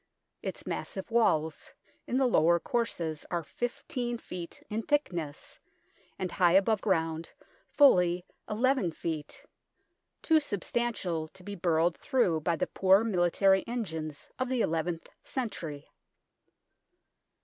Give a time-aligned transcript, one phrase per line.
[0.41, 1.71] Its massive walls
[2.07, 4.63] in the lower courses are 15 ft.
[4.67, 5.59] in thickness,
[6.17, 7.31] and high above ground
[7.69, 9.41] fully n ft.
[10.23, 15.51] too substantial to be burrowed through by the poor military engines of the eleventh cen
[15.51, 15.83] tury.